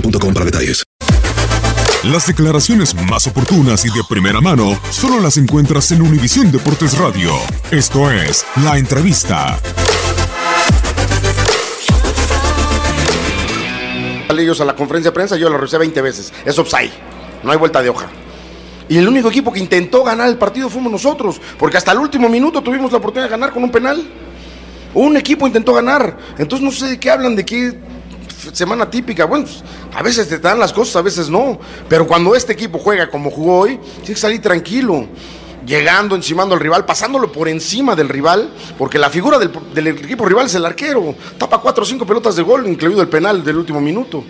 [0.00, 0.84] boostmobile.com para detalles.
[2.04, 7.32] Las declaraciones más oportunas y de primera mano solo las encuentras en Univisión Deportes Radio.
[7.70, 9.58] Esto es La Entrevista.
[14.38, 16.32] ellos a la conferencia de prensa, yo lo revisé 20 veces.
[16.44, 16.90] Es offside.
[17.42, 18.06] No hay vuelta de hoja.
[18.86, 22.28] Y el único equipo que intentó ganar el partido fuimos nosotros, porque hasta el último
[22.28, 24.06] minuto tuvimos la oportunidad de ganar con un penal.
[24.92, 26.18] Un equipo intentó ganar.
[26.36, 27.78] Entonces no sé de qué hablan, de qué
[28.54, 29.24] semana típica.
[29.24, 29.62] Bueno, pues,
[29.94, 31.58] a veces te dan las cosas, a veces no.
[31.88, 35.06] Pero cuando este equipo juega como jugó hoy, tiene que salir tranquilo.
[35.66, 40.24] Llegando, encimando al rival, pasándolo por encima del rival, porque la figura del, del equipo
[40.24, 41.14] rival es el arquero.
[41.38, 44.22] Tapa cuatro o cinco pelotas de gol, incluido el penal del último minuto.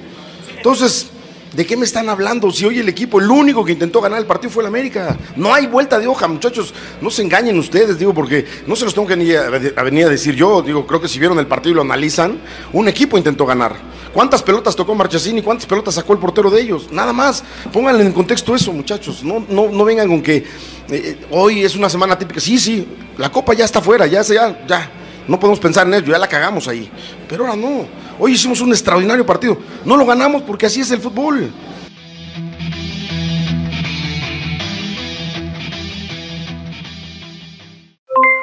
[0.56, 1.08] Entonces,
[1.52, 2.50] ¿de qué me están hablando?
[2.50, 5.14] Si hoy el equipo, el único que intentó ganar el partido fue el América.
[5.36, 6.72] No hay vuelta de hoja, muchachos.
[7.02, 10.06] No se engañen ustedes, digo, porque no se los tengo que ni a, a venir
[10.06, 10.62] a decir yo.
[10.62, 12.40] Digo, creo que si vieron el partido y lo analizan,
[12.72, 13.76] un equipo intentó ganar.
[14.16, 16.90] ¿Cuántas pelotas tocó Marchesín y cuántas pelotas sacó el portero de ellos?
[16.90, 17.44] Nada más.
[17.70, 19.22] Pónganle en contexto eso, muchachos.
[19.22, 20.42] No, no, no vengan con que
[20.88, 22.40] eh, hoy es una semana típica.
[22.40, 22.88] Sí, sí,
[23.18, 24.90] la copa ya está fuera, ya, ya, ya.
[25.28, 26.90] No podemos pensar en ello, ya la cagamos ahí.
[27.28, 27.86] Pero ahora no.
[28.18, 29.58] Hoy hicimos un extraordinario partido.
[29.84, 31.52] No lo ganamos porque así es el fútbol.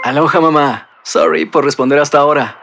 [0.04, 0.90] Aloha mamá.
[1.02, 2.63] Sorry por responder hasta ahora.